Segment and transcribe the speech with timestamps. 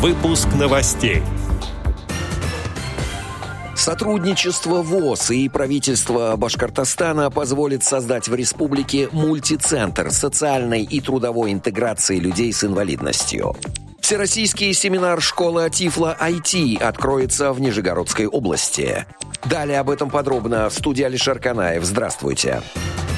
[0.00, 1.20] Выпуск новостей.
[3.76, 12.50] Сотрудничество ВОЗ и правительство Башкортостана позволит создать в республике мультицентр социальной и трудовой интеграции людей
[12.50, 13.54] с инвалидностью.
[14.00, 19.04] Всероссийский семинар школы Тифла IT откроется в Нижегородской области.
[19.44, 21.84] Далее об этом подробно в студии Алишер Канаев.
[21.84, 22.62] Здравствуйте.
[22.62, 23.09] Здравствуйте.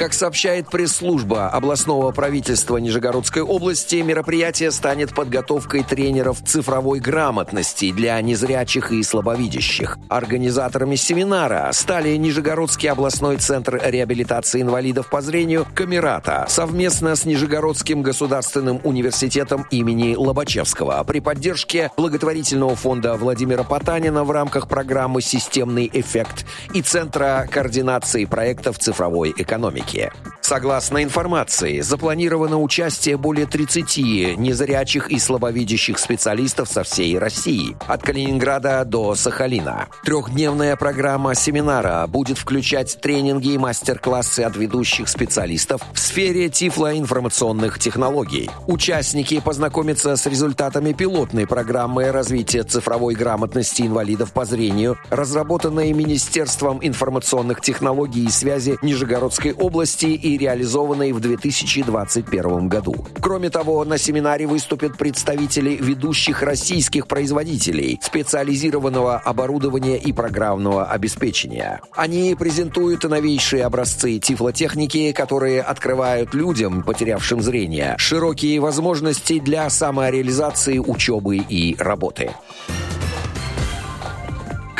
[0.00, 8.92] Как сообщает пресс-служба областного правительства Нижегородской области, мероприятие станет подготовкой тренеров цифровой грамотности для незрячих
[8.92, 9.98] и слабовидящих.
[10.08, 18.80] Организаторами семинара стали Нижегородский областной центр реабилитации инвалидов по зрению «Камерата» совместно с Нижегородским государственным
[18.84, 26.80] университетом имени Лобачевского при поддержке благотворительного фонда Владимира Потанина в рамках программы «Системный эффект» и
[26.80, 29.89] Центра координации проектов цифровой экономики.
[29.90, 30.39] que é.
[30.50, 38.84] Согласно информации, запланировано участие более 30 незрячих и слабовидящих специалистов со всей России, от Калининграда
[38.84, 39.86] до Сахалина.
[40.04, 48.50] Трехдневная программа семинара будет включать тренинги и мастер-классы от ведущих специалистов в сфере тифлоинформационных технологий.
[48.66, 57.60] Участники познакомятся с результатами пилотной программы развития цифровой грамотности инвалидов по зрению, разработанной Министерством информационных
[57.60, 63.06] технологий и связи Нижегородской области и реализованной в 2021 году.
[63.20, 71.80] Кроме того, на семинаре выступят представители ведущих российских производителей специализированного оборудования и программного обеспечения.
[71.94, 81.36] Они презентуют новейшие образцы тифлотехники, которые открывают людям, потерявшим зрение, широкие возможности для самореализации учебы
[81.36, 82.30] и работы.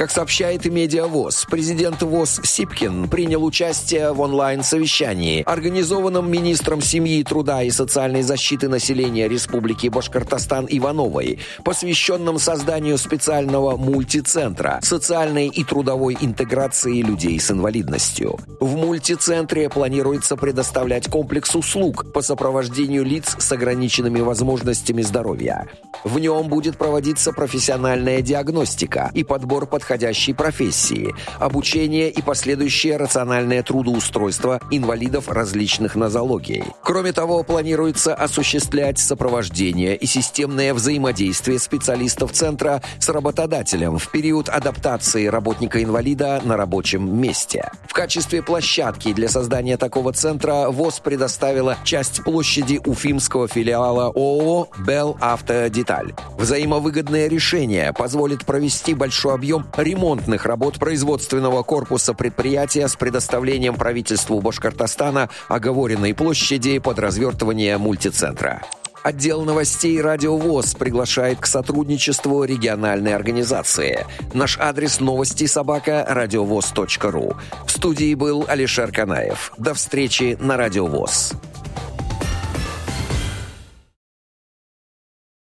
[0.00, 7.68] Как сообщает Медиавоз, президент ВОЗ Сипкин принял участие в онлайн-совещании, организованном министром семьи, труда и
[7.68, 17.38] социальной защиты населения Республики Башкортостан Ивановой, посвященном созданию специального мультицентра социальной и трудовой интеграции людей
[17.38, 18.38] с инвалидностью.
[18.58, 25.68] В мультицентре планируется предоставлять комплекс услуг по сопровождению лиц с ограниченными возможностями здоровья.
[26.04, 33.64] В нем будет проводиться профессиональная диагностика и подбор подходящих подходящей профессии, обучение и последующее рациональное
[33.64, 36.62] трудоустройство инвалидов различных нозологий.
[36.84, 45.26] Кроме того, планируется осуществлять сопровождение и системное взаимодействие специалистов центра с работодателем в период адаптации
[45.26, 47.72] работника-инвалида на рабочем месте.
[47.88, 55.16] В качестве площадки для создания такого центра ВОЗ предоставила часть площади уфимского филиала ООО «Белл
[55.20, 56.14] Автодеталь».
[56.38, 65.28] Взаимовыгодное решение позволит провести большой объем ремонтных работ производственного корпуса предприятия с предоставлением правительству Башкортостана
[65.48, 68.62] оговоренной площади под развертывание мультицентра.
[69.02, 74.06] Отдел новостей «Радио ВОЗ» приглашает к сотрудничеству региональной организации.
[74.34, 77.34] Наш адрес новости собака радиовоз.ру.
[77.66, 79.52] В студии был Алишер Канаев.
[79.56, 81.32] До встречи на «Радио ВОЗ».